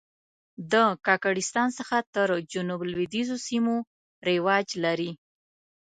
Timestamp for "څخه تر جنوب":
1.79-2.81